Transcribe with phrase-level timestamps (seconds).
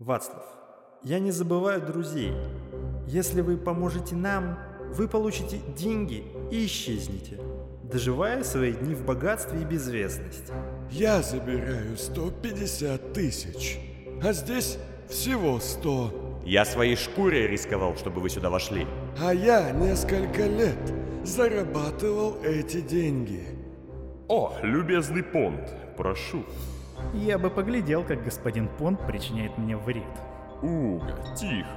[0.00, 0.46] Вацлав,
[1.02, 2.32] я не забываю друзей.
[3.06, 4.58] Если вы поможете нам,
[4.94, 7.38] вы получите деньги и исчезнете,
[7.82, 10.54] доживая свои дни в богатстве и безвестности.
[10.90, 13.78] Я забираю 150 тысяч,
[14.22, 14.78] а здесь
[15.10, 16.44] всего 100.
[16.46, 18.86] Я своей шкурой рисковал, чтобы вы сюда вошли.
[19.22, 20.78] А я несколько лет
[21.24, 23.44] зарабатывал эти деньги.
[24.28, 26.46] О, любезный Понт, прошу.
[27.14, 30.04] Я бы поглядел, как господин Понт причиняет мне вред.
[30.62, 31.68] Уга, тихо,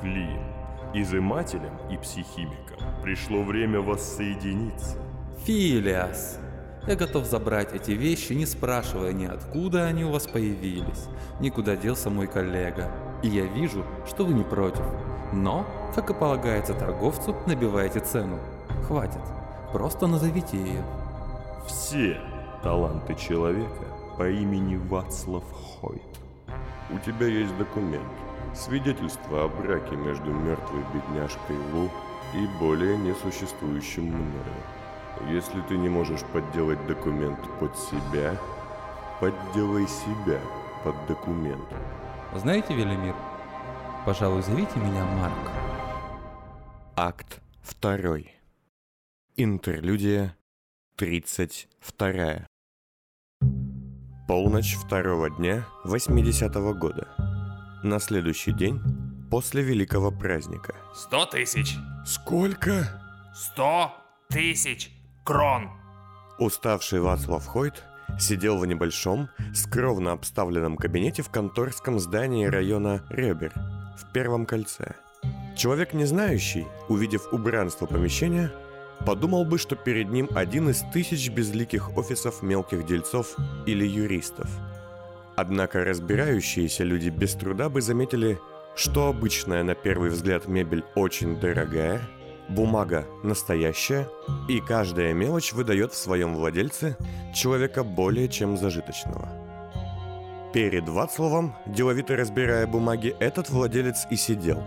[0.00, 0.40] Флин.
[0.94, 4.96] Изымателям и психимикам пришло время воссоединиться.
[5.44, 6.38] Филиас,
[6.86, 11.08] я готов забрать эти вещи, не спрашивая ни откуда они у вас появились,
[11.40, 12.90] никуда делся мой коллега.
[13.22, 14.84] И я вижу, что вы не против.
[15.32, 18.38] Но, как и полагается торговцу, набиваете цену.
[18.86, 19.22] Хватит.
[19.72, 20.84] Просто назовите ее.
[21.66, 22.20] Все
[22.62, 26.02] таланты человека по имени Вацлав Хойт.
[26.90, 28.06] У тебя есть документ.
[28.54, 31.90] Свидетельство о браке между мертвой бедняжкой Лу
[32.34, 34.54] и более несуществующим мною.
[35.30, 38.36] Если ты не можешь подделать документ под себя,
[39.20, 40.40] подделай себя
[40.84, 41.66] под документ.
[42.34, 43.14] Знаете, Велимир,
[44.04, 45.50] пожалуй, зовите меня Марк.
[46.96, 48.32] Акт второй.
[49.36, 50.36] Интерлюдия
[50.96, 52.46] 32.
[54.26, 57.06] Полночь второго дня 80-го года.
[57.84, 58.80] На следующий день
[59.30, 60.74] после великого праздника.
[60.92, 61.76] Сто тысяч.
[62.04, 62.88] Сколько?
[63.32, 63.94] Сто
[64.28, 64.90] тысяч
[65.22, 65.70] крон.
[66.40, 67.84] Уставший Вацлав Хойт
[68.18, 73.52] сидел в небольшом, скромно обставленном кабинете в конторском здании района Ребер
[73.96, 74.96] в Первом кольце.
[75.56, 78.50] Человек не знающий, увидев убранство помещения,
[79.04, 83.36] подумал бы, что перед ним один из тысяч безликих офисов мелких дельцов
[83.66, 84.48] или юристов.
[85.36, 88.38] Однако разбирающиеся люди без труда бы заметили,
[88.74, 92.00] что обычная на первый взгляд мебель очень дорогая,
[92.48, 94.08] бумага настоящая,
[94.48, 96.96] и каждая мелочь выдает в своем владельце
[97.34, 99.28] человека более чем зажиточного.
[100.52, 104.62] Перед Вацлавом, деловито разбирая бумаги, этот владелец и сидел.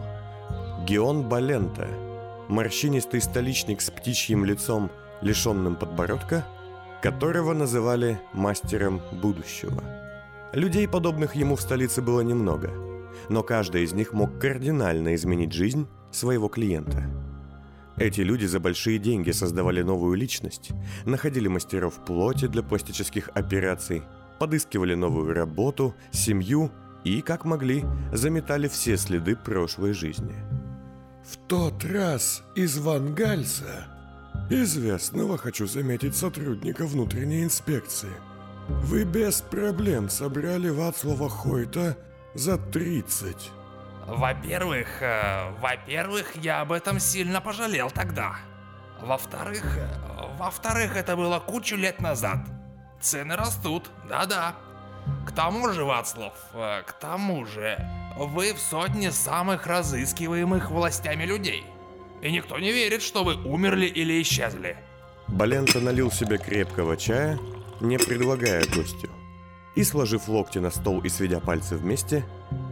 [0.86, 1.88] Геон Балента,
[2.50, 6.46] морщинистый столичник с птичьим лицом, лишенным подбородка,
[7.02, 9.82] которого называли мастером будущего.
[10.52, 12.72] Людей, подобных ему в столице, было немного,
[13.30, 17.06] но каждый из них мог кардинально изменить жизнь своего клиента–
[18.00, 20.72] эти люди за большие деньги создавали новую личность,
[21.06, 24.04] находили мастеров плоти для пластических операций,
[24.40, 26.72] подыскивали новую работу, семью
[27.04, 27.84] и, как могли,
[28.14, 30.34] заметали все следы прошлой жизни.
[31.30, 33.86] В тот раз из Вангальса,
[34.50, 38.10] известного, хочу заметить, сотрудника внутренней инспекции,
[38.68, 41.96] вы без проблем собрали Вацлава Хойта
[42.34, 43.52] за 30.
[44.08, 48.38] Во-первых, э, во-первых, я об этом сильно пожалел тогда.
[49.00, 49.88] Во-вторых, э,
[50.40, 52.40] во-вторых, это было кучу лет назад.
[53.02, 54.56] Цены растут, да-да.
[55.26, 57.80] К тому же, Вацлав, э, к тому же,
[58.18, 61.64] вы в сотне самых разыскиваемых властями людей.
[62.22, 64.78] И никто не верит, что вы умерли или исчезли.
[65.28, 67.40] Балента налил себе крепкого чая,
[67.80, 69.10] не предлагая гостю.
[69.76, 72.26] И, сложив локти на стол и сведя пальцы вместе,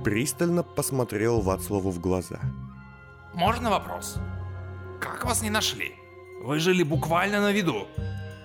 [0.03, 2.39] пристально посмотрел Вацлаву в глаза.
[3.33, 4.17] Можно вопрос?
[4.99, 5.93] Как вас не нашли?
[6.41, 7.87] Вы жили буквально на виду.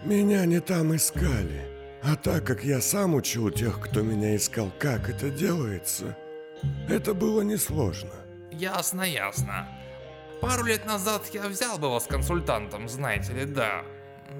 [0.05, 1.72] Меня не там искали.
[2.05, 6.17] А так как я сам учил тех, кто меня искал, как это делается,
[6.89, 8.11] это было несложно.
[8.51, 9.69] Ясно, ясно.
[10.41, 13.85] Пару лет назад я взял бы вас консультантом, знаете ли, да.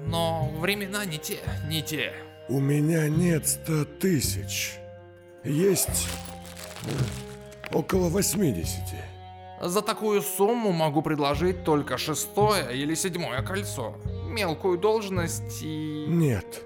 [0.05, 2.13] Но времена не те, не те.
[2.49, 4.73] У меня нет ста тысяч.
[5.45, 6.09] Есть
[7.71, 8.67] около 80.
[9.61, 13.95] За такую сумму могу предложить только шестое или седьмое кольцо.
[14.27, 16.05] Мелкую должность и...
[16.09, 16.65] Нет.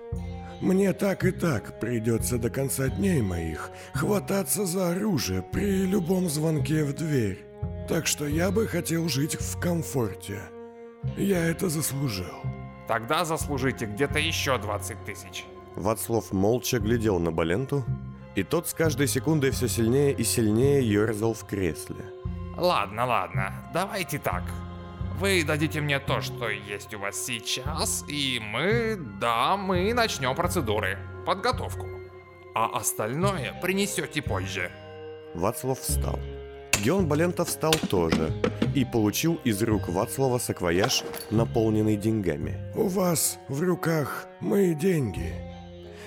[0.62, 6.84] Мне так и так придется до конца дней моих хвататься за оружие при любом звонке
[6.84, 7.46] в дверь.
[7.88, 10.42] Так что я бы хотел жить в комфорте.
[11.16, 12.42] Я это заслужил.
[12.88, 15.46] Тогда заслужите где-то еще 20 тысяч.
[15.76, 17.86] Вацлав молча глядел на Баленту,
[18.36, 22.04] и тот с каждой секундой все сильнее и сильнее ерзал в кресле.
[22.58, 24.44] Ладно, ладно, давайте так.
[25.18, 31.00] Вы дадите мне то, что есть у вас сейчас, и мы, да, мы начнем процедуры,
[31.26, 31.88] подготовку.
[32.54, 34.72] А остальное принесете позже.
[35.34, 36.20] Вацлав встал.
[36.84, 38.32] Геон Балента встал тоже
[38.76, 42.72] и получил из рук Вацлава саквояж, наполненный деньгами.
[42.76, 45.34] «У вас в руках мои деньги.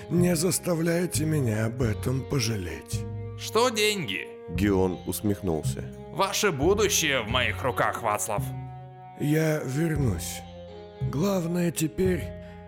[0.09, 3.01] Не заставляйте меня об этом пожалеть.
[3.37, 4.27] Что деньги?
[4.49, 5.83] Геон усмехнулся.
[6.13, 8.43] Ваше будущее в моих руках, Вацлав.
[9.21, 10.41] Я вернусь.
[11.11, 12.23] Главное теперь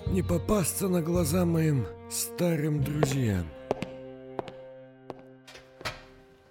[0.05, 3.47] не попасться на глаза моим старым друзьям.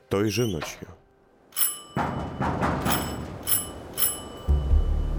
[0.09, 0.89] Той же ночью.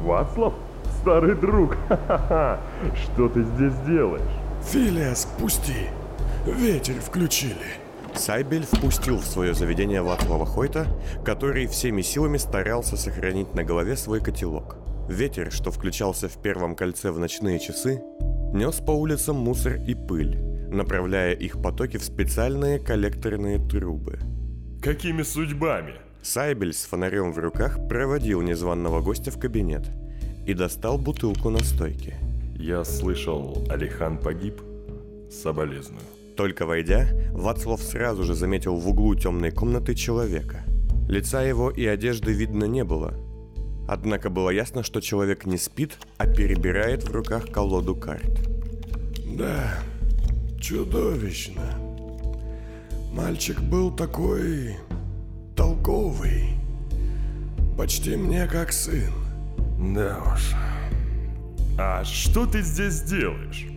[0.02, 0.54] Вацлав?
[1.02, 2.60] Старый друг, ха-ха-ха,
[3.04, 4.22] что ты здесь делаешь?
[4.64, 5.88] Филиас, пусти!
[6.46, 7.83] Ветер включили.
[8.16, 10.88] Сайбель впустил в свое заведение Вацлава Хойта,
[11.26, 14.78] который всеми силами старался сохранить на голове свой котелок.
[15.10, 18.02] Ветер, что включался в первом кольце в ночные часы,
[18.54, 20.38] нес по улицам мусор и пыль,
[20.70, 24.20] направляя их потоки в специальные коллекторные трубы.
[24.82, 25.96] Какими судьбами?
[26.22, 29.90] Сайбель с фонарем в руках проводил незваного гостя в кабинет
[30.46, 32.16] и достал бутылку настойки.
[32.56, 34.62] Я слышал, Алихан погиб.
[35.30, 36.04] Соболезную.
[36.36, 40.64] Только войдя, Вацлав сразу же заметил в углу темной комнаты человека.
[41.08, 43.14] Лица его и одежды видно не было.
[43.88, 48.32] Однако было ясно, что человек не спит, а перебирает в руках колоду карт.
[49.38, 49.76] Да,
[50.60, 51.78] чудовищно.
[53.12, 54.78] Мальчик был такой
[55.56, 56.56] толковый.
[57.78, 59.14] Почти мне как сын.
[59.96, 60.54] Да уж.
[61.78, 63.73] А что ты здесь делаешь?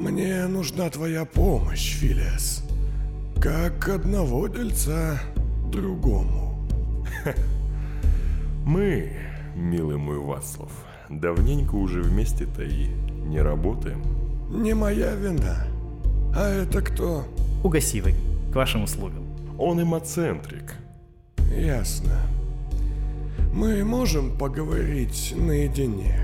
[0.00, 2.64] Мне нужна твоя помощь, Филиас.
[3.38, 5.20] Как одного дельца
[5.70, 6.66] другому.
[8.64, 9.12] Мы,
[9.54, 10.72] милый мой Вацлав,
[11.10, 12.86] давненько уже вместе-то и
[13.26, 14.02] не работаем.
[14.48, 15.66] Не моя вина.
[16.34, 17.26] А это кто?
[17.62, 18.14] Угасивый,
[18.54, 19.26] к вашим услугам.
[19.58, 20.76] Он эмоцентрик.
[21.54, 22.22] Ясно.
[23.52, 26.18] Мы можем поговорить наедине.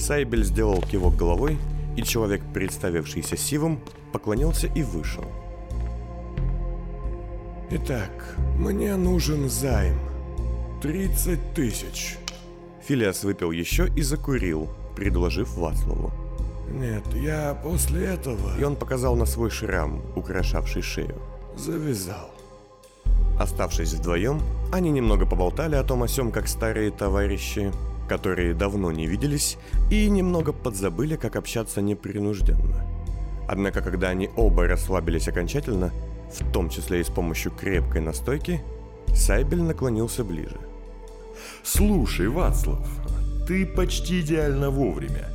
[0.00, 1.58] Сайбель сделал кивок головой,
[1.98, 3.80] и человек, представившийся Сивом,
[4.12, 5.24] поклонился и вышел.
[7.70, 9.98] Итак, мне нужен займ.
[10.80, 12.16] 30 тысяч.
[12.86, 16.12] Филиас выпил еще и закурил, предложив Вацлаву.
[16.70, 21.20] Нет, я после этого И он показал на свой шрам, украшавший шею.
[21.56, 22.30] завязал.
[23.40, 24.40] Оставшись вдвоем,
[24.72, 27.72] они немного поболтали о том о сём, как старые товарищи,
[28.08, 29.58] которые давно не виделись,
[29.90, 32.84] и немного подзабыли, как общаться непринужденно.
[33.48, 35.92] Однако, когда они оба расслабились окончательно,
[36.32, 38.60] в том числе и с помощью крепкой настойки,
[39.14, 40.56] Сайбель наклонился ближе.
[41.62, 42.86] Слушай, Вацлав,
[43.46, 45.28] ты почти идеально вовремя.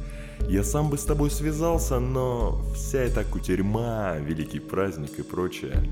[0.50, 5.84] Я сам бы с тобой связался, но вся эта кутерьма, великий праздник и прочее.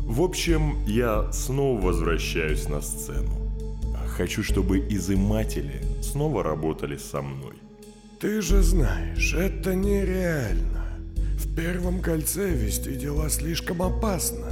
[0.00, 3.30] В общем, я снова возвращаюсь на сцену.
[4.16, 7.54] Хочу, чтобы изыматели снова работали со мной.
[8.20, 10.84] Ты же знаешь, это нереально.
[11.36, 14.48] В первом кольце вести дела слишком опасно.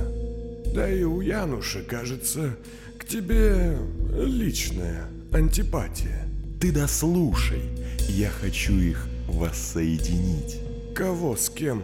[0.74, 2.56] Да и у Януши, кажется,
[2.98, 3.76] к тебе
[4.12, 6.28] личная антипатия.
[6.60, 7.62] Ты дослушай,
[8.08, 10.58] я хочу их воссоединить.
[10.94, 11.82] Кого с кем?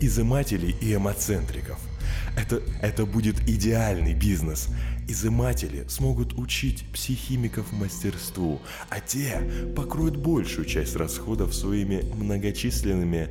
[0.00, 1.78] Изымателей и эмоцентриков.
[2.36, 4.68] Это, это будет идеальный бизнес.
[5.08, 8.60] Изыматели смогут учить психимиков мастерству,
[8.90, 9.40] а те
[9.76, 13.28] покроют большую часть расходов своими многочисленными,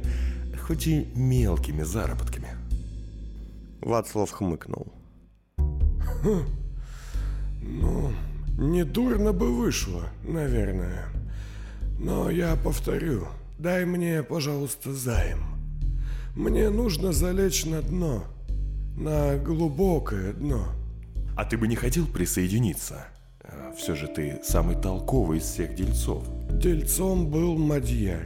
[0.62, 2.48] хоть и мелкими заработками.
[3.81, 4.88] Вацлав хмыкнул.
[7.62, 8.12] Ну,
[8.57, 11.10] недурно бы вышло, наверное.
[12.00, 13.27] Но я повторю,
[13.60, 15.39] дай мне, пожалуйста, займ.
[16.36, 18.24] Мне нужно залечь на дно.
[18.98, 20.70] На глубокое дно.
[21.36, 23.08] А ты бы не хотел присоединиться?
[23.42, 26.24] А, Все же ты самый толковый из всех дельцов.
[26.50, 28.25] Дельцом был Мадьяр.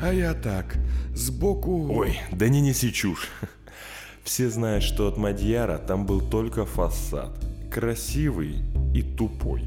[0.00, 0.76] А я так,
[1.14, 1.90] сбоку...
[1.90, 3.30] Ой, да не неси чушь.
[4.24, 7.30] Все знают, что от Мадьяра там был только фасад.
[7.72, 8.56] Красивый
[8.94, 9.62] и тупой.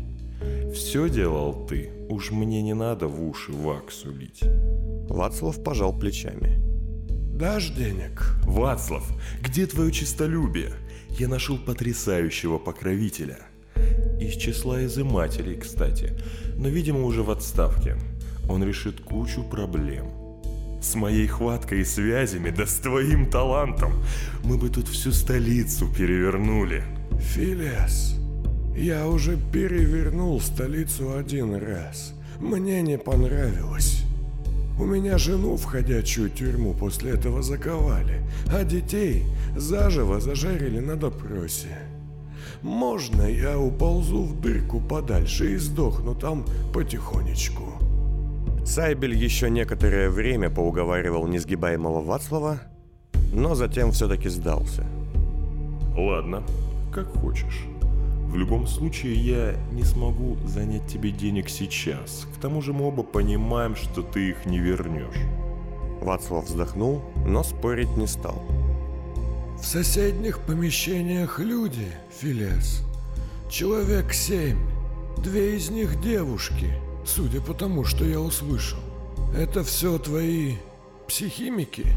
[0.74, 4.44] Все делал ты, уж мне не надо в уши ваксу лить.
[5.10, 6.69] Вацлав пожал плечами.
[7.40, 8.36] Дашь денег?
[8.44, 9.10] Вацлав,
[9.42, 10.74] где твое честолюбие?
[11.08, 13.38] Я нашел потрясающего покровителя.
[14.20, 16.20] Из числа изымателей, кстати,
[16.58, 17.96] но, видимо, уже в отставке.
[18.50, 20.08] Он решит кучу проблем.
[20.82, 23.94] С моей хваткой и связями, да с твоим талантом,
[24.44, 26.84] мы бы тут всю столицу перевернули.
[27.22, 28.16] Филиас,
[28.76, 32.14] я уже перевернул столицу один раз.
[32.42, 34.04] Мне не понравилось.
[34.80, 39.26] У меня жену в ходячую тюрьму после этого заковали, а детей
[39.58, 41.78] заживо зажарили на допросе.
[42.62, 47.74] Можно я уползу в дырку подальше и сдохну там потихонечку?
[48.66, 52.62] Сайбель еще некоторое время поуговаривал несгибаемого Вацлава,
[53.34, 54.86] но затем все-таки сдался.
[55.98, 56.44] Ладно,
[56.94, 57.66] как хочешь.
[58.30, 62.28] В любом случае, я не смогу занять тебе денег сейчас.
[62.38, 65.18] К тому же мы оба понимаем, что ты их не вернешь.
[66.00, 68.40] Вацлав вздохнул, но спорить не стал.
[69.60, 71.88] В соседних помещениях люди,
[72.20, 72.84] Филес.
[73.50, 74.60] Человек семь.
[75.18, 76.72] Две из них девушки,
[77.08, 78.80] судя по тому, что я услышал.
[79.36, 80.54] Это все твои
[81.08, 81.88] психимики?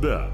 [0.00, 0.30] Да,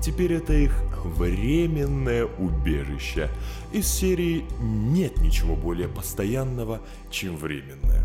[0.00, 0.72] теперь это их
[1.04, 3.30] временное убежище.
[3.72, 6.80] Из серии нет ничего более постоянного,
[7.10, 8.04] чем временное.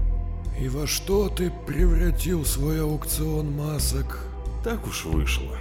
[0.60, 4.26] И во что ты превратил свой аукцион масок?
[4.64, 5.58] Так уж вышло.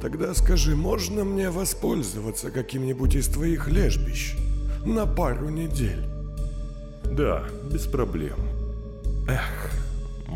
[0.00, 4.34] Тогда скажи, можно мне воспользоваться каким-нибудь из твоих лежбищ?
[4.84, 6.04] На пару недель.
[7.04, 8.38] Да, без проблем.
[9.28, 9.70] Эх,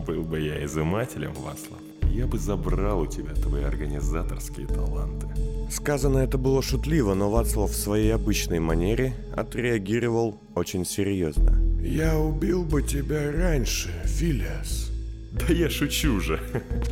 [0.07, 1.81] был бы я изымателем, Васлав,
[2.15, 5.27] я бы забрал у тебя твои организаторские таланты.
[5.69, 11.59] Сказано это было шутливо, но Вацлав в своей обычной манере отреагировал очень серьезно.
[11.83, 14.93] Я убил бы тебя раньше, Филиас.
[15.33, 16.41] Да я шучу же.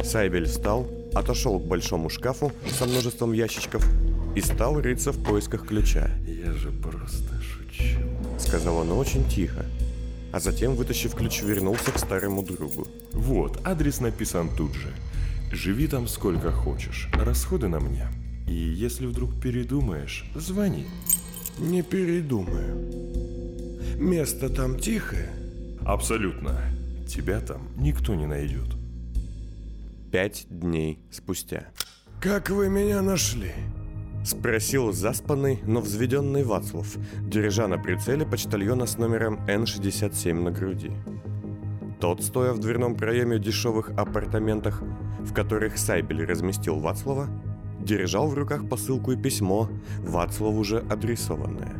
[0.03, 3.87] Сайбель встал, отошел к большому шкафу со множеством ящичков
[4.35, 6.11] и стал рыться в поисках ключа.
[6.27, 8.01] Я же просто шучу.
[8.41, 9.65] Сказал он очень тихо,
[10.33, 12.89] а затем, вытащив ключ, вернулся к старому другу.
[13.13, 14.93] Вот, адрес написан тут же.
[15.53, 18.09] Живи там сколько хочешь, расходы на мне.
[18.49, 20.87] И если вдруг передумаешь, звони.
[21.59, 22.91] Не передумаю.
[23.99, 25.29] Место там тихое?
[25.85, 26.59] Абсолютно.
[27.07, 28.69] Тебя там никто не найдет.
[30.11, 31.69] Пять дней спустя.
[32.19, 33.53] Как вы меня нашли?
[34.25, 40.93] Спросил заспанный, но взведенный Вацлав, держа на прицеле почтальона с номером N67 на груди.
[42.03, 44.83] Тот, стоя в дверном проеме дешевых апартаментах,
[45.21, 47.29] в которых Сайбель разместил Вацлава,
[47.79, 49.69] держал в руках посылку и письмо,
[50.01, 51.77] Вацлаву уже адресованное.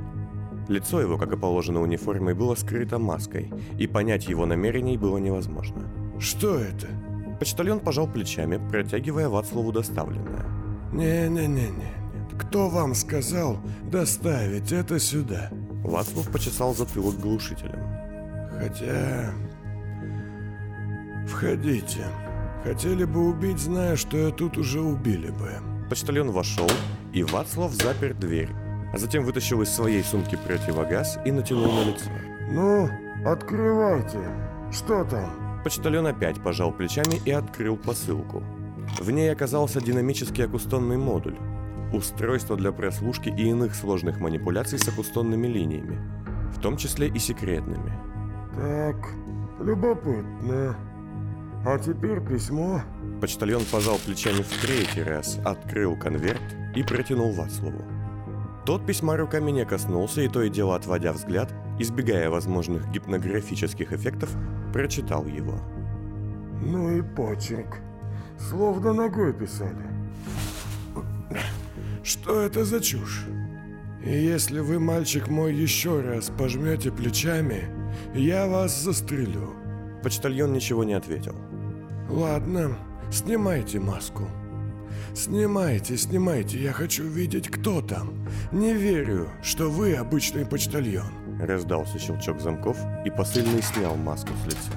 [0.69, 5.93] Лицо его, как и положено униформой, было скрыто маской, и понять его намерений было невозможно.
[6.21, 6.87] Что это?
[7.41, 10.47] Почтальон пожал плечами, протягивая Вацлаву доставленное.
[10.93, 12.39] Не-не-не-не.
[12.39, 13.59] Кто вам сказал
[13.91, 15.51] доставить это сюда?
[15.83, 17.81] Вацлав почесал затылок глушителем.
[18.57, 19.33] Хотя...
[21.27, 22.07] Входите.
[22.65, 25.51] Хотели бы убить, зная, что я тут уже убили бы.
[25.89, 26.71] Почтальон вошел,
[27.13, 28.51] и Вацлав запер дверь,
[28.93, 32.09] а затем вытащил из своей сумки противогаз и натянул на лицо.
[32.51, 32.89] Ну,
[33.27, 34.19] открывайте.
[34.71, 35.61] Что там?
[35.65, 38.43] Почтальон опять пожал плечами и открыл посылку.
[39.01, 41.37] В ней оказался динамический акустонный модуль.
[41.93, 45.99] Устройство для прослушки и иных сложных манипуляций с акустонными линиями,
[46.55, 47.93] в том числе и секретными.
[48.55, 48.97] Так,
[49.61, 50.77] любопытно.
[51.65, 52.83] А теперь письмо.
[53.21, 56.43] Почтальон пожал плечами в третий раз, открыл конверт
[56.75, 57.85] и протянул Вацлаву.
[58.67, 64.31] Тот письма руками не коснулся и то и дело отводя взгляд, избегая возможных гипнографических эффектов,
[64.73, 65.61] прочитал его.
[66.61, 67.79] Ну и почерк.
[68.39, 69.87] Словно ногой писали.
[72.03, 73.27] Что это за чушь?
[74.05, 77.69] Если вы, мальчик мой, еще раз пожмете плечами,
[78.15, 79.55] я вас застрелю.
[80.03, 81.37] Почтальон ничего не ответил.
[82.09, 82.77] Ладно,
[83.11, 84.25] снимайте маску.
[85.15, 88.27] Снимайте, снимайте, я хочу видеть, кто там.
[88.51, 91.39] Не верю, что вы обычный почтальон.
[91.41, 94.73] Раздался щелчок замков, и посыльный снял маску с лица.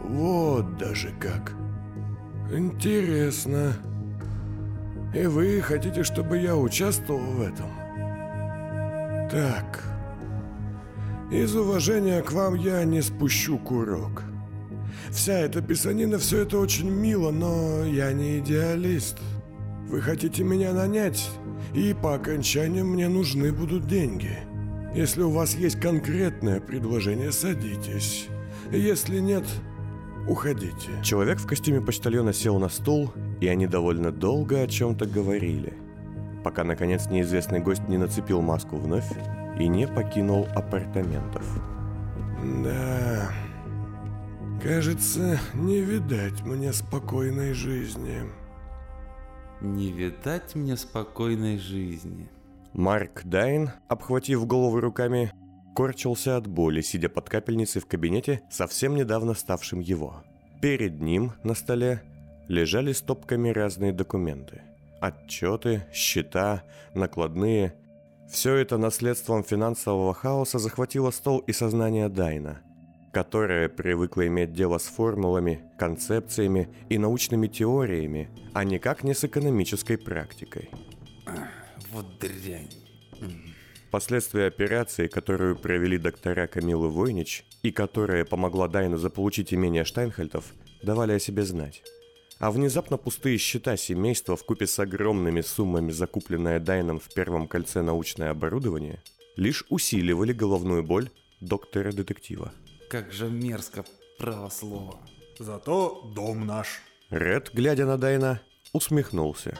[0.00, 1.52] Вот даже как.
[2.50, 3.74] Интересно.
[5.14, 7.70] И вы хотите, чтобы я участвовал в этом?
[9.30, 9.84] Так.
[11.30, 14.22] Из уважения к вам я не спущу курок.
[15.10, 19.18] Вся эта писанина, все это очень мило, но я не идеалист.
[19.88, 21.30] Вы хотите меня нанять,
[21.74, 24.38] и по окончанию мне нужны будут деньги.
[24.94, 28.28] Если у вас есть конкретное предложение, садитесь.
[28.72, 29.44] Если нет,
[30.26, 30.90] уходите.
[31.02, 35.74] Человек в костюме почтальона сел на стул, и они довольно долго о чем-то говорили,
[36.42, 39.10] пока, наконец, неизвестный гость не нацепил маску вновь
[39.58, 41.44] и не покинул апартаментов.
[42.64, 43.30] Да,
[44.66, 48.22] кажется, не видать мне спокойной жизни.
[49.60, 52.28] Не видать мне спокойной жизни.
[52.72, 55.30] Марк Дайн, обхватив голову руками,
[55.76, 60.24] корчился от боли, сидя под капельницей в кабинете, совсем недавно ставшим его.
[60.60, 62.02] Перед ним на столе
[62.48, 64.62] лежали стопками разные документы.
[65.00, 67.74] Отчеты, счета, накладные.
[68.28, 72.62] Все это наследством финансового хаоса захватило стол и сознание Дайна,
[73.16, 79.96] которое привыкло иметь дело с формулами, концепциями и научными теориями, а никак не с экономической
[79.96, 80.68] практикой.
[81.92, 82.68] Вот дрянь.
[83.90, 91.12] Последствия операции, которую провели доктора Камилы Войнич и которая помогла Дайну заполучить имение Штайнхальтов, давали
[91.12, 91.82] о себе знать.
[92.38, 97.80] А внезапно пустые счета семейства в купе с огромными суммами, закупленное Дайном в первом кольце
[97.80, 99.02] научное оборудование,
[99.36, 101.08] лишь усиливали головную боль
[101.40, 102.52] доктора-детектива.
[102.88, 103.84] Как же мерзко,
[104.18, 104.50] право.
[105.38, 106.80] Зато дом наш.
[107.10, 108.40] Ред, глядя на Дайна,
[108.72, 109.56] усмехнулся.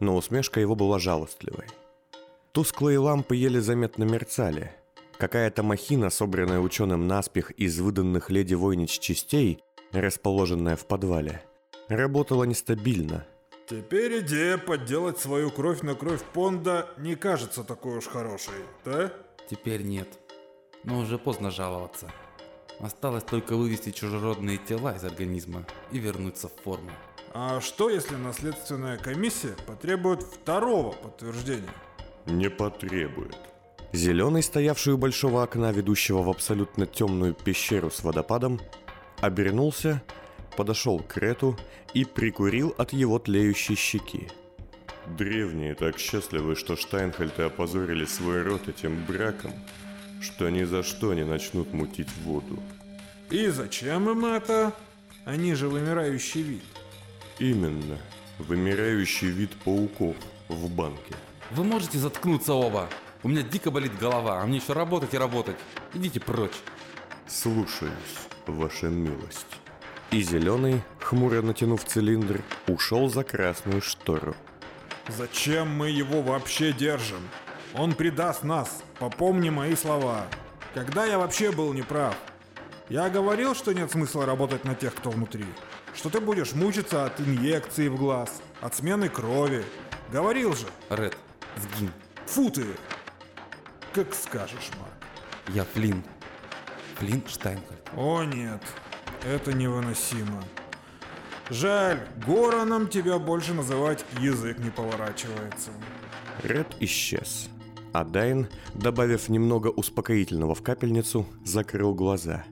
[0.00, 1.66] Но усмешка его была жалостливой.
[2.52, 4.72] Тусклые лампы еле заметно мерцали.
[5.18, 9.60] Какая-то махина, собранная ученым наспех из выданных леди Войнич частей,
[9.92, 11.42] расположенная в подвале,
[11.88, 13.26] работала нестабильно.
[13.68, 19.12] Теперь идея подделать свою кровь на кровь Понда не кажется такой уж хорошей, да?
[19.50, 20.08] Теперь нет.
[20.84, 22.10] Но уже поздно жаловаться.
[22.80, 26.90] Осталось только вывести чужеродные тела из организма и вернуться в форму.
[27.34, 31.70] А что, если наследственная комиссия потребует второго подтверждения?
[32.26, 33.36] Не потребует.
[33.92, 38.60] Зеленый, стоявший у большого окна, ведущего в абсолютно темную пещеру с водопадом,
[39.20, 40.02] обернулся,
[40.56, 41.56] подошел к Рету
[41.94, 44.28] и прикурил от его тлеющей щеки.
[45.16, 49.52] Древние так счастливы, что Штайнхальты опозорили свой род этим браком,
[50.20, 52.58] что ни за что не начнут мутить воду.
[53.30, 54.72] И зачем им это?
[55.24, 56.62] Они же вымирающий вид.
[57.38, 57.98] Именно.
[58.38, 60.16] Вымирающий вид пауков
[60.48, 61.14] в банке.
[61.50, 62.88] Вы можете заткнуться оба?
[63.22, 65.56] У меня дико болит голова, а мне еще работать и работать.
[65.92, 66.56] Идите прочь.
[67.26, 67.92] Слушаюсь,
[68.46, 69.46] ваша милость.
[70.10, 74.34] И Зеленый, хмуро натянув цилиндр, ушел за красную штору.
[75.08, 77.28] Зачем мы его вообще держим?
[77.78, 80.26] Он предаст нас, попомни мои слова.
[80.74, 82.16] Когда я вообще был неправ?
[82.88, 85.44] Я говорил, что нет смысла работать на тех, кто внутри.
[85.94, 89.64] Что ты будешь мучиться от инъекции в глаз, от смены крови.
[90.10, 90.66] Говорил же.
[90.90, 91.16] Ред,
[91.56, 91.92] сгинь.
[92.26, 92.66] Фу ты.
[93.92, 95.54] Как скажешь, Марк.
[95.54, 96.02] Я Флинн.
[96.96, 97.90] Флинн Штайнхальд.
[97.96, 98.62] О нет,
[99.24, 100.42] это невыносимо.
[101.48, 105.70] Жаль, Гораном тебя больше называть язык не поворачивается.
[106.42, 107.48] Ред исчез.
[107.92, 112.44] А Дайн, добавив немного успокоительного в капельницу, закрыл глаза.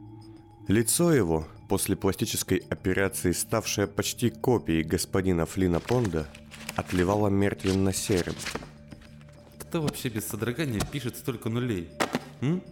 [0.69, 6.27] Лицо его, после пластической операции, ставшее почти копией господина Флина Понда,
[6.75, 8.35] отливало мертвенно-серым.
[9.59, 11.91] Кто вообще без содрогания пишет столько нулей?
[12.41, 12.63] М?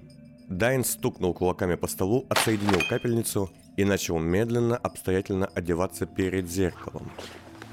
[0.48, 7.10] Дайн стукнул кулаками по столу, отсоединил капельницу и начал медленно, обстоятельно одеваться перед зеркалом.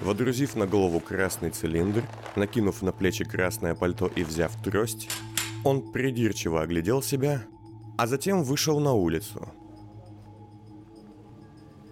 [0.01, 2.03] Водрузив на голову красный цилиндр,
[2.35, 5.09] накинув на плечи красное пальто и взяв трость,
[5.63, 7.43] он придирчиво оглядел себя,
[7.97, 9.47] а затем вышел на улицу.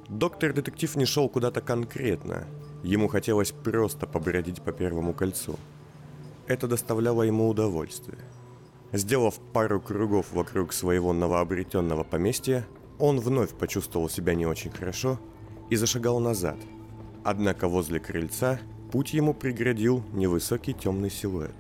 [0.08, 2.48] Доктор-детектив не шел куда-то конкретно,
[2.84, 5.60] ему хотелось просто побродить по Первому кольцу.
[6.48, 8.18] Это доставляло ему удовольствие.
[8.92, 12.66] Сделав пару кругов вокруг своего новообретенного поместья,
[12.98, 15.20] он вновь почувствовал себя не очень хорошо
[15.70, 16.58] и зашагал назад.
[17.24, 18.60] Однако возле крыльца
[18.92, 21.56] путь ему преградил невысокий темный силуэт.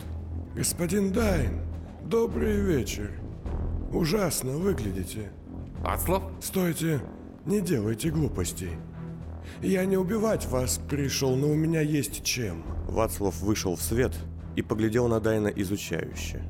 [0.55, 1.61] Господин Дайн,
[2.03, 3.11] добрый вечер.
[3.91, 5.31] Ужасно выглядите.
[5.83, 6.23] Ацлав?
[6.41, 6.99] Стойте,
[7.45, 8.71] не делайте глупостей.
[9.61, 12.63] Я не убивать вас пришел, но у меня есть чем.
[12.87, 14.13] Вацлав вышел в свет
[14.55, 16.41] и поглядел на Дайна изучающе.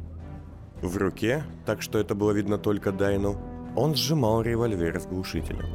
[0.81, 3.37] В руке, так что это было видно только Дайну,
[3.75, 5.65] он сжимал револьвер с глушителем.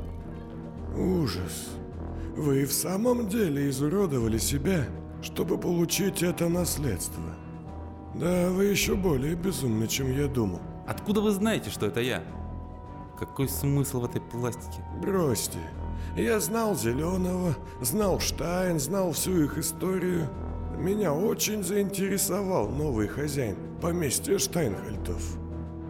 [0.96, 1.70] Ужас.
[2.36, 4.84] Вы в самом деле изуродовали себя,
[5.22, 7.22] чтобы получить это наследство.
[8.14, 10.60] Да, вы еще более безумны, чем я думал.
[10.86, 12.24] Откуда вы знаете, что это я?
[13.18, 14.84] Какой смысл в этой пластике?
[15.00, 15.58] Бросьте.
[16.16, 20.28] Я знал Зеленого, знал Штайн, знал всю их историю.
[20.76, 25.43] Меня очень заинтересовал новый хозяин поместья Штайнхальтов.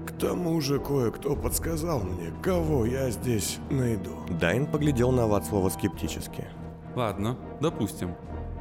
[0.07, 4.11] К тому же кое-кто подсказал мне, кого я здесь найду.
[4.41, 6.45] Дайн поглядел на Вацлава скептически.
[6.95, 8.15] Ладно, допустим.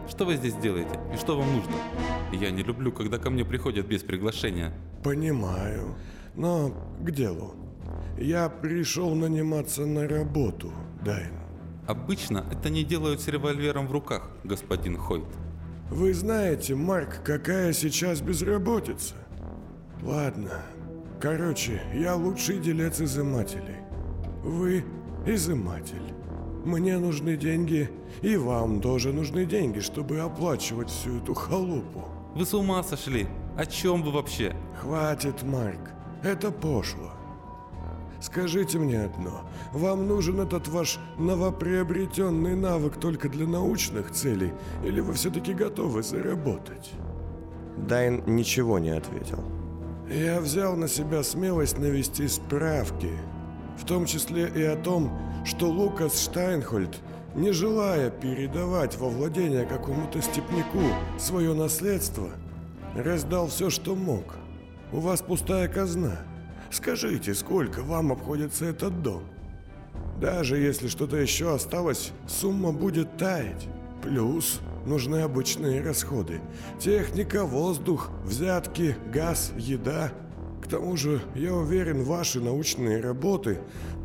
[0.09, 1.73] Что вы здесь делаете и что вам нужно?
[2.33, 4.73] Я не люблю, когда ко мне приходят без приглашения.
[5.03, 5.95] Понимаю,
[6.35, 7.55] но к делу.
[8.17, 10.71] Я пришел наниматься на работу,
[11.05, 11.33] Дайн.
[11.87, 15.25] Обычно это не делают с револьвером в руках, господин Хойт.
[15.89, 19.15] Вы знаете, Марк, какая сейчас безработица?
[20.01, 20.63] Ладно.
[21.23, 23.77] Короче, я лучший делец изымателей.
[24.43, 24.83] Вы
[25.25, 26.13] изыматель.
[26.65, 27.89] Мне нужны деньги,
[28.21, 32.03] и вам тоже нужны деньги, чтобы оплачивать всю эту халупу.
[32.35, 33.25] Вы с ума сошли?
[33.55, 34.53] О чем вы вообще?
[34.81, 35.93] Хватит, Марк.
[36.23, 37.13] Это пошло.
[38.19, 39.49] Скажите мне одно.
[39.71, 44.51] Вам нужен этот ваш новоприобретенный навык только для научных целей,
[44.83, 46.91] или вы все-таки готовы заработать?
[47.77, 49.41] Дайн ничего не ответил.
[50.09, 53.11] Я взял на себя смелость навести справки,
[53.77, 56.99] в том числе и о том, что Лукас Штайнхольд,
[57.35, 60.83] не желая передавать во владение какому-то степняку
[61.17, 62.29] свое наследство,
[62.95, 64.35] раздал все, что мог.
[64.91, 66.19] У вас пустая казна.
[66.69, 69.23] Скажите, сколько вам обходится этот дом?
[70.19, 73.67] Даже если что-то еще осталось, сумма будет таять.
[74.01, 76.41] Плюс нужны обычные расходы.
[76.79, 80.11] Техника, воздух, взятки, газ, еда.
[80.61, 83.59] К тому же, я уверен, ваши научные работы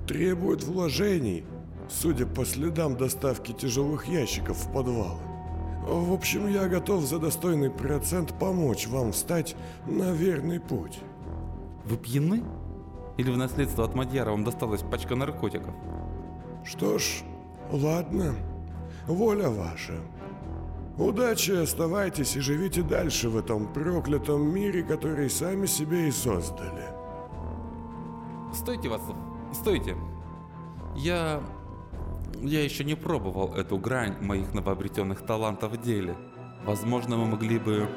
[0.07, 1.45] требуют вложений,
[1.89, 5.21] судя по следам доставки тяжелых ящиков в подвалы.
[5.87, 10.99] В общем, я готов за достойный процент помочь вам встать на верный путь.
[11.85, 12.43] Вы пьяны?
[13.17, 15.75] Или в наследство от Мадьяра вам досталась пачка наркотиков?
[16.63, 17.23] Что ж,
[17.73, 18.35] ладно,
[19.07, 19.95] воля ваша.
[20.99, 26.83] Удачи, оставайтесь и живите дальше в этом проклятом мире, который сами себе и создали.
[28.53, 29.17] Стойте, Вацлав,
[29.53, 29.97] стойте.
[30.97, 31.41] Я...
[32.41, 36.17] Я еще не пробовал эту грань моих новообретенных талантов в деле.
[36.65, 37.89] Возможно, мы могли бы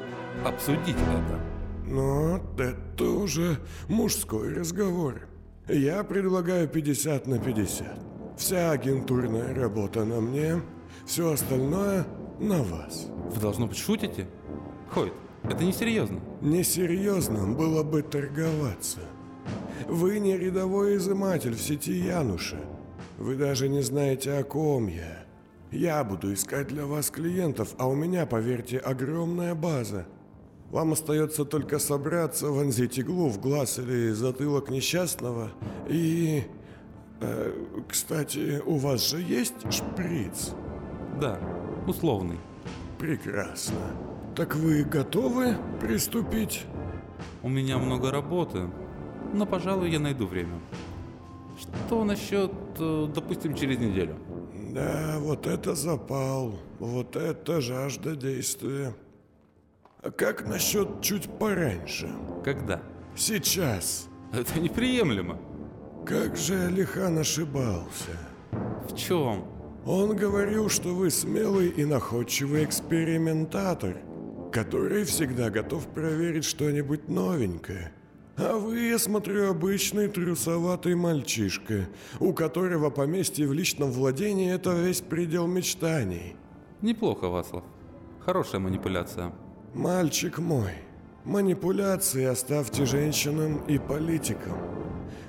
[0.44, 1.40] обсудить это.
[1.86, 5.28] Но это уже мужской разговор.
[5.68, 7.86] Я предлагаю 50 на 50.
[8.36, 10.62] Вся агентурная работа на мне,
[11.04, 12.06] все остальное
[12.42, 13.06] на вас.
[13.30, 14.26] Вы, должно быть, шутите?
[14.90, 15.12] Хойт,
[15.44, 16.20] это несерьезно.
[16.40, 19.00] Несерьезно было бы торговаться.
[19.88, 22.60] Вы не рядовой изыматель в сети Януша.
[23.18, 25.24] Вы даже не знаете, о ком я.
[25.70, 30.06] Я буду искать для вас клиентов, а у меня, поверьте, огромная база.
[30.70, 35.50] Вам остается только собраться, вонзить иглу в глаз или затылок несчастного
[35.88, 36.44] и...
[37.20, 37.52] Э,
[37.88, 40.50] кстати, у вас же есть шприц?
[41.20, 41.38] Да,
[41.86, 42.38] условный.
[42.98, 43.78] Прекрасно.
[44.34, 46.64] Так вы готовы приступить?
[47.42, 48.70] У меня много работы,
[49.32, 50.58] но, пожалуй, я найду время.
[51.58, 54.16] Что насчет, э, допустим, через неделю?
[54.72, 58.94] Да, вот это запал, вот это жажда действия.
[60.02, 62.10] А как насчет чуть пораньше?
[62.44, 62.82] Когда?
[63.14, 64.08] Сейчас.
[64.32, 65.38] Это неприемлемо.
[66.06, 68.16] Как же Алихан ошибался.
[68.88, 69.44] В чем?
[69.84, 73.96] Он говорил, что вы смелый и находчивый экспериментатор,
[74.52, 77.92] который всегда готов проверить что-нибудь новенькое.
[78.36, 81.88] А вы, я смотрю, обычный трусоватый мальчишка,
[82.20, 86.36] у которого поместье в личном владении– это весь предел мечтаний.
[86.80, 87.64] Неплохо, Васлов.
[88.20, 89.32] Хорошая манипуляция.
[89.74, 90.72] Мальчик мой,
[91.24, 94.81] манипуляции оставьте женщинам и политикам.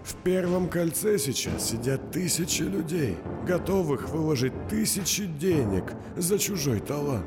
[0.04, 5.86] В первом кольце сейчас сидят тысячи людей, готовых выложить тысячи денег
[6.18, 7.26] за чужой талант.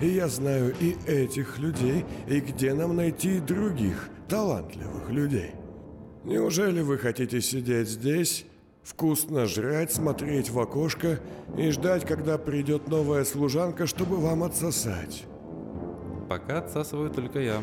[0.00, 5.52] И я знаю и этих людей, и где нам найти других талантливых людей.
[6.24, 8.46] Неужели вы хотите сидеть здесь,
[8.82, 11.20] вкусно жрать, смотреть в окошко
[11.58, 15.24] и ждать, когда придет новая служанка, чтобы вам отсосать?
[16.30, 17.60] Пока отсасываю только я.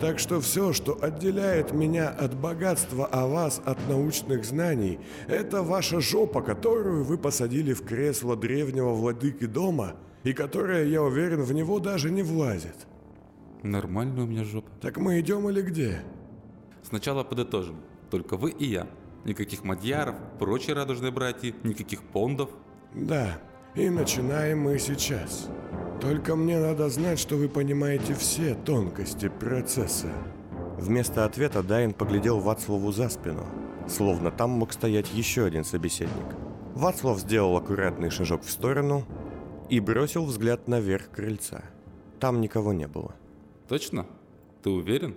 [0.00, 6.00] Так что все, что отделяет меня от богатства, а вас от научных знаний, это ваша
[6.00, 11.80] жопа, которую вы посадили в кресло древнего владыки дома, и которая, я уверен, в него
[11.80, 12.86] даже не влазит.
[13.62, 14.70] Нормальная у меня жопа.
[14.80, 16.00] Так мы идем или где?
[16.82, 17.76] Сначала подытожим.
[18.10, 18.86] Только вы и я.
[19.24, 22.50] Никаких мадьяров, прочие радужные братья, никаких пондов.
[22.94, 23.40] Да,
[23.74, 25.48] и начинаем мы сейчас.
[26.00, 30.08] Только мне надо знать, что вы понимаете все тонкости процесса.
[30.78, 33.44] Вместо ответа Дайн поглядел Вацлаву за спину,
[33.88, 36.36] словно там мог стоять еще один собеседник.
[36.74, 39.04] Вацлав сделал аккуратный шажок в сторону
[39.68, 41.62] и бросил взгляд наверх крыльца.
[42.20, 43.14] Там никого не было.
[43.66, 44.06] Точно?
[44.62, 45.16] Ты уверен?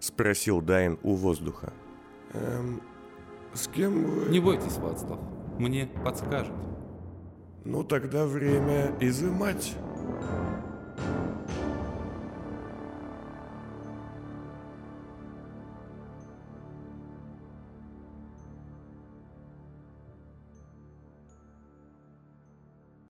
[0.00, 1.74] Спросил Дайн у воздуха.
[2.32, 2.80] Эм,
[3.52, 4.30] с кем вы...
[4.30, 5.20] Не бойтесь, Вацлав.
[5.58, 6.54] Мне подскажут.
[7.64, 9.74] Ну тогда время изымать.